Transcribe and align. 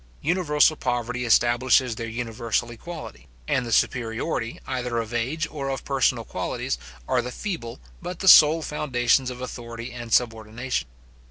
Universal 0.23 0.77
poverty 0.77 1.25
establishes 1.25 1.93
their 1.95 2.07
universal 2.07 2.71
equality; 2.71 3.27
and 3.47 3.67
the 3.67 3.71
superiority, 3.71 4.59
either 4.65 4.97
of 4.97 5.13
age 5.13 5.47
or 5.51 5.69
of 5.69 5.85
personal 5.85 6.23
qualities, 6.23 6.79
are 7.07 7.21
the 7.21 7.31
feeble, 7.31 7.79
but 8.01 8.17
the 8.17 8.27
sole 8.27 8.63
foundations 8.63 9.29
of 9.29 9.41
authority 9.41 9.91
and 9.93 10.11
subordination. 10.11 10.87